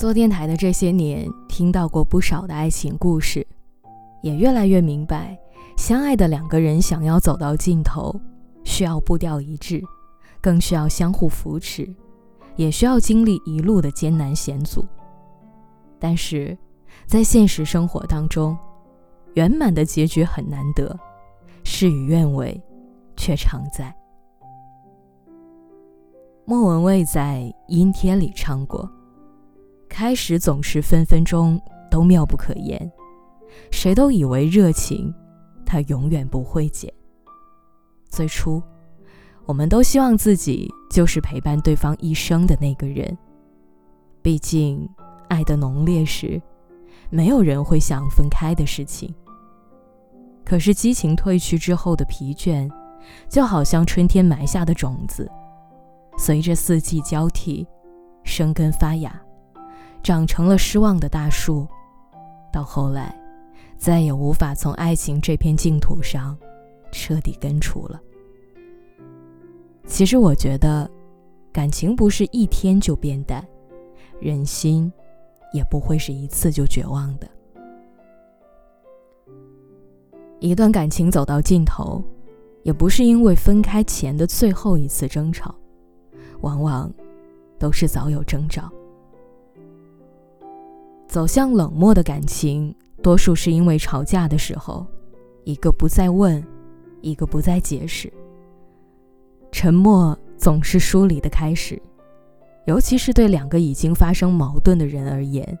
[0.00, 3.46] 做电台的这些年，听到过不少的爱情故事，
[4.22, 5.38] 也越来越明白，
[5.76, 8.18] 相爱的两个人想要走到尽头，
[8.64, 9.82] 需要步调一致，
[10.40, 11.86] 更需要相互扶持，
[12.56, 14.82] 也需要经历一路的艰难险阻。
[15.98, 16.56] 但是，
[17.04, 18.56] 在现实生活当中，
[19.34, 20.98] 圆满的结局很难得，
[21.62, 22.58] 事与愿违，
[23.18, 23.94] 却常在。
[26.46, 28.90] 莫文蔚在《阴天》里唱过。
[29.90, 32.90] 开始总是分分钟都妙不可言，
[33.70, 35.12] 谁都以为热情，
[35.66, 36.90] 它永远不会减。
[38.08, 38.62] 最初，
[39.44, 43.18] 我们都希望自己就是陪伴对方一生的那个人。
[44.22, 44.88] 毕竟，
[45.28, 46.40] 爱的浓烈时，
[47.10, 49.12] 没有人会想分开的事情。
[50.44, 52.70] 可是，激情褪去之后的疲倦，
[53.28, 55.30] 就好像春天埋下的种子，
[56.16, 57.66] 随着四季交替，
[58.24, 59.20] 生根发芽。
[60.02, 61.66] 长成了失望的大树，
[62.52, 63.14] 到后来，
[63.76, 66.36] 再也无法从爱情这片净土上
[66.90, 68.00] 彻底根除了。
[69.86, 70.90] 其实我觉得，
[71.52, 73.44] 感情不是一天就变淡，
[74.20, 74.90] 人心
[75.52, 77.28] 也不会是一次就绝望的。
[80.38, 82.02] 一段感情走到尽头，
[82.62, 85.54] 也不是因为分开前的最后一次争吵，
[86.40, 86.90] 往往
[87.58, 88.70] 都是早有征兆。
[91.10, 92.72] 走向冷漠的感情，
[93.02, 94.86] 多数是因为吵架的时候，
[95.42, 96.40] 一个不再问，
[97.00, 98.10] 一个不再解释。
[99.50, 101.82] 沉默总是疏离的开始，
[102.66, 105.58] 尤其是对两个已经发生矛盾的人而言，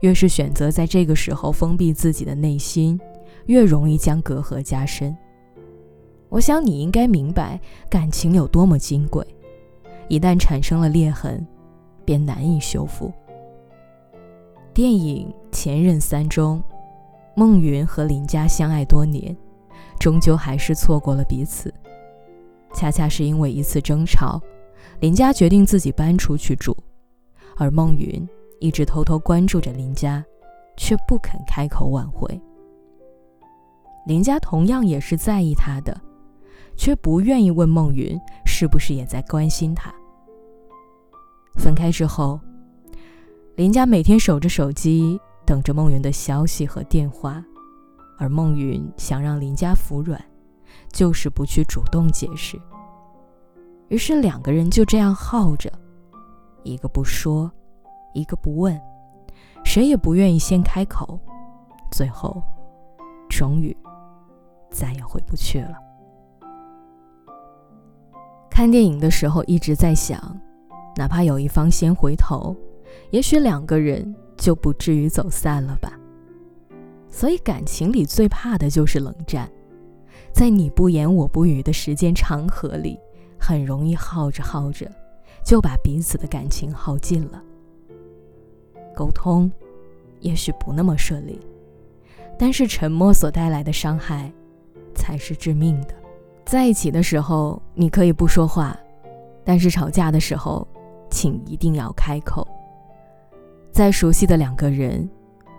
[0.00, 3.00] 越是选择在这个时候封闭自己的内心，
[3.46, 5.16] 越容易将隔阂加深。
[6.28, 9.24] 我想你应该明白，感情有多么金贵，
[10.08, 11.46] 一旦产生了裂痕，
[12.04, 13.12] 便难以修复。
[14.74, 16.62] 电影《前任三》中，
[17.36, 19.36] 孟云和林佳相爱多年，
[20.00, 21.72] 终究还是错过了彼此。
[22.72, 24.40] 恰恰是因为一次争吵，
[25.00, 26.74] 林佳决定自己搬出去住，
[27.58, 28.26] 而孟云
[28.60, 30.24] 一直偷偷关注着林佳，
[30.78, 32.40] 却不肯开口挽回。
[34.06, 36.00] 林佳同样也是在意他的，
[36.76, 39.92] 却不愿意问孟云是不是也在关心他。
[41.58, 42.40] 分开之后。
[43.54, 47.44] 林佳每天守着手机，等着孟云的消息和电话，
[48.18, 50.18] 而孟云想让林佳服软，
[50.90, 52.58] 就是不去主动解释。
[53.88, 55.70] 于是两个人就这样耗着，
[56.62, 57.52] 一个不说，
[58.14, 58.80] 一个不问，
[59.64, 61.20] 谁也不愿意先开口，
[61.90, 62.42] 最后，
[63.28, 63.76] 终于，
[64.70, 65.74] 再也回不去了。
[68.48, 70.18] 看电影的时候一直在想，
[70.96, 72.56] 哪怕有一方先回头。
[73.10, 75.98] 也许两个人就不至于走散了吧。
[77.08, 79.50] 所以感情里最怕的就是冷战，
[80.32, 82.98] 在你不言我不语的时间长河里，
[83.38, 84.90] 很容易耗着耗着，
[85.44, 87.42] 就把彼此的感情耗尽了。
[88.96, 89.50] 沟通，
[90.20, 91.38] 也许不那么顺利，
[92.38, 94.32] 但是沉默所带来的伤害，
[94.94, 95.94] 才是致命的。
[96.46, 98.74] 在一起的时候你可以不说话，
[99.44, 100.66] 但是吵架的时候，
[101.10, 102.46] 请一定要开口。
[103.72, 105.08] 再熟悉的两个人，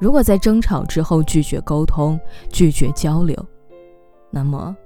[0.00, 2.18] 如果在争吵之后拒绝沟通、
[2.50, 3.36] 拒绝交流，
[4.30, 4.76] 那么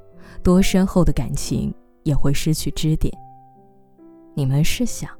[0.42, 3.12] 多深厚的感情也会失去支点。
[4.34, 5.10] 你们试想，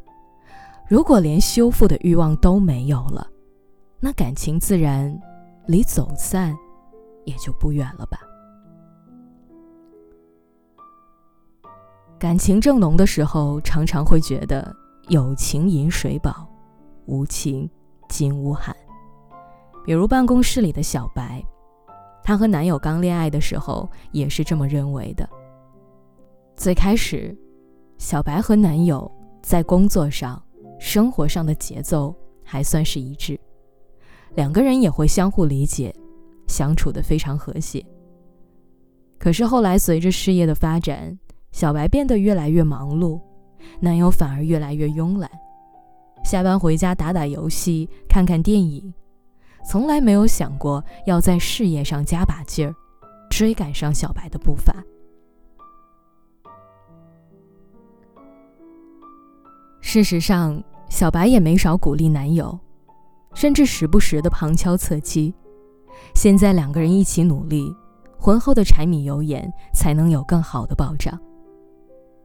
[0.86, 3.26] 如果连修复的欲望都没有了，
[4.00, 5.18] 那感情自然
[5.66, 6.54] 离走散
[7.24, 8.18] 也就不远了吧？
[12.18, 14.76] 感情正浓的时候，常常会觉得
[15.08, 16.46] 有情饮水饱，
[17.06, 17.68] 无情。
[18.14, 18.74] 金屋寒。
[19.84, 21.44] 比如办公室里的小白，
[22.22, 25.28] 她和男友刚恋爱的时候也是这么认为的。
[26.54, 27.36] 最开始，
[27.98, 29.10] 小白和男友
[29.42, 30.40] 在工作上、
[30.78, 32.14] 生活上的节奏
[32.44, 33.36] 还算是一致，
[34.36, 35.92] 两个人也会相互理解，
[36.46, 37.84] 相处的非常和谐。
[39.18, 41.18] 可是后来随着事业的发展，
[41.50, 43.20] 小白变得越来越忙碌，
[43.80, 45.28] 男友反而越来越慵懒。
[46.24, 48.92] 下班回家打打游戏，看看电影，
[49.68, 52.74] 从来没有想过要在事业上加把劲儿，
[53.28, 54.74] 追赶上小白的步伐。
[59.82, 62.58] 事实上，小白也没少鼓励男友，
[63.34, 65.32] 甚至时不时的旁敲侧击。
[66.14, 67.72] 现在两个人一起努力，
[68.18, 71.20] 婚后的柴米油盐才能有更好的保障。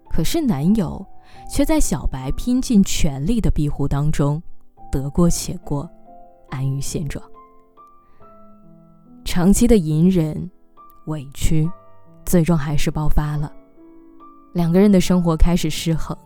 [0.10, 1.06] 可是男友。
[1.50, 4.42] 却在小白拼尽全力的庇护当中，
[4.92, 5.90] 得过且过，
[6.50, 7.24] 安于现状。
[9.26, 10.50] 长期的隐忍、
[11.06, 11.70] 委屈，
[12.26, 13.52] 最终还是爆发了。
[14.54, 16.18] 两个人的生活开始失衡，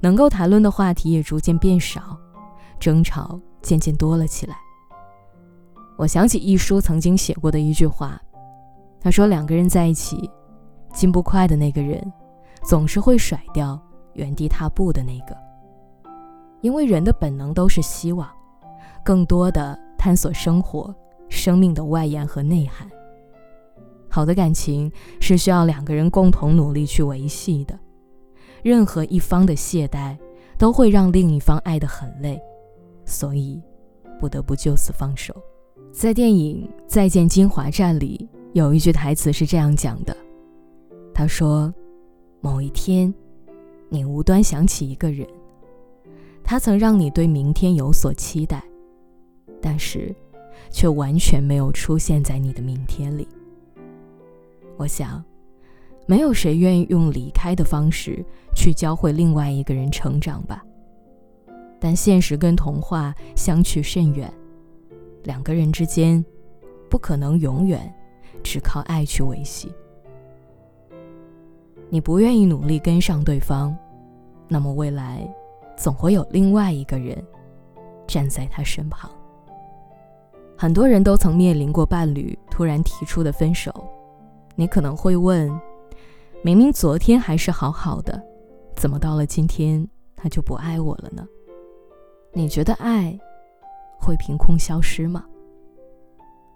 [0.00, 2.18] 能够谈论的话题也逐渐变少，
[2.78, 4.56] 争吵渐渐多了起来。
[5.96, 8.20] 我想起一书曾经写过的一句话，
[9.00, 10.30] 他说：“两个人在一起，
[10.92, 12.12] 进步快的那个人，
[12.62, 13.80] 总是会甩掉
[14.18, 15.34] 原地踏步的那个。
[16.60, 18.28] 因为人的本能都是希望
[19.02, 20.94] 更多的探索生活、
[21.28, 22.86] 生命的外延和内涵。”
[24.10, 27.78] 好的感情是需要两个人共同努力去维系的，
[28.62, 30.16] 任何一方的懈怠
[30.58, 32.40] 都会让另一方爱得很累，
[33.04, 33.62] 所以
[34.18, 35.34] 不得不就此放手。
[35.92, 40.16] 在电影《再见金华站》里有一句台词是这样讲的
[41.14, 41.72] ：“他说，
[42.40, 43.12] 某一天，
[43.88, 45.26] 你无端想起一个人，
[46.44, 48.62] 他曾让你对明天有所期待，
[49.60, 50.14] 但是，
[50.70, 53.26] 却完全没有出现在你的明天里。”
[54.76, 55.24] 我想，
[56.06, 58.24] 没有谁愿意用离开的方式
[58.54, 60.62] 去教会另外一个人成长吧。
[61.80, 64.32] 但现实跟童话相去甚远，
[65.24, 66.24] 两个人之间
[66.90, 67.92] 不可能永远
[68.42, 69.72] 只靠爱去维系。
[71.90, 73.76] 你不愿意努力跟上对方，
[74.46, 75.26] 那么未来
[75.76, 77.22] 总会有另外一个人
[78.06, 79.10] 站在他身旁。
[80.56, 83.72] 很多人都曾面临过伴侣突然提出的分手。
[84.54, 85.48] 你可能会问：
[86.42, 88.20] 明明昨天还是好好的，
[88.74, 89.86] 怎么到了今天
[90.16, 91.24] 他就不爱我了呢？
[92.32, 93.16] 你觉得爱
[93.98, 95.24] 会凭空消失吗？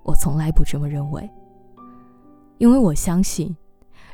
[0.03, 1.31] 我从来不这么认为，
[2.59, 3.57] 因为我相信，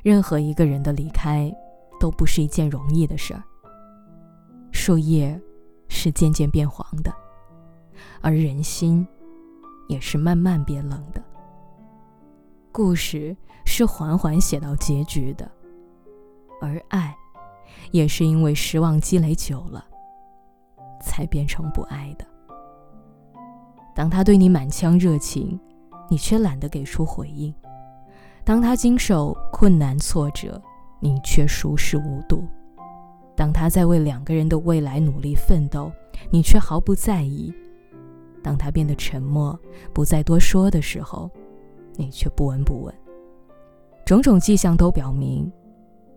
[0.03, 1.53] 任何一个人的离开
[2.01, 3.43] 都不是一件容易的事儿。
[4.73, 5.41] 树叶
[5.89, 7.13] 是渐渐变黄的，
[8.21, 9.07] 而人心
[9.89, 11.23] 也是慢慢变冷的。
[12.71, 15.51] 故事是缓缓写到结局的，
[16.61, 17.17] 而爱，
[17.91, 19.85] 也是因为失望积累久了，
[21.03, 22.25] 才变成不爱的。
[23.95, 25.59] 当他对你满腔热情，
[26.09, 27.53] 你却懒得给出回应；
[28.49, 30.59] 当他经受困难挫折，
[31.01, 32.39] 你却熟视无睹；
[33.37, 35.93] 当他在为两个人的未来努力奋斗，
[36.31, 37.53] 你却毫不在意；
[38.43, 39.61] 当他变得沉默，
[39.93, 41.31] 不再多说的时候。
[41.97, 42.95] 你却不闻不问，
[44.07, 45.53] 种种迹象都表明，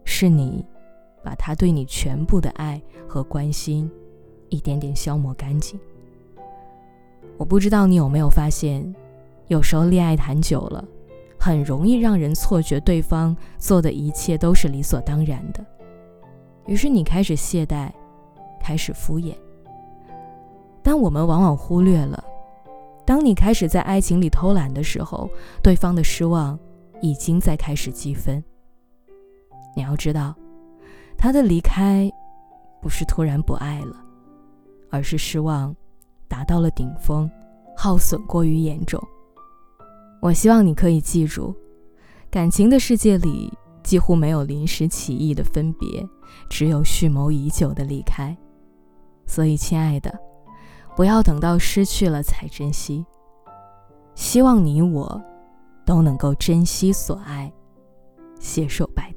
[0.05, 0.65] 是你
[1.21, 3.91] 把他对你全部的爱和关心
[4.47, 5.77] 一点点消磨干净。
[7.35, 8.95] 我不知道你有没有发现，
[9.47, 10.87] 有时候恋爱谈久了，
[11.43, 15.65] 很容易让人错觉对方做的一切都是理所当然的，
[16.67, 17.89] 于是你开始懈怠，
[18.61, 19.33] 开始敷衍。
[20.83, 22.23] 但我们往往忽略了。
[23.07, 25.27] 当你开始在爱情里偷懒的时候，
[25.63, 26.57] 对方的失望
[27.01, 28.43] 已经在开始积分。
[29.75, 30.35] 你要知道，
[31.17, 32.07] 他的离开
[32.79, 33.95] 不是突然不爱了，
[34.91, 35.75] 而是失望
[36.27, 37.27] 达到了顶峰，
[37.75, 39.01] 耗损过于严重。
[40.21, 41.53] 我希望你可以记住，
[42.29, 43.51] 感情的世界里
[43.83, 46.07] 几乎没有临时起意的分别，
[46.47, 48.37] 只有蓄谋已久的离开。
[49.25, 50.17] 所以，亲爱的。
[50.95, 53.05] 不要等到失去了才珍惜。
[54.13, 55.21] 希望你我
[55.85, 57.51] 都能够珍惜所爱，
[58.39, 59.10] 携手白。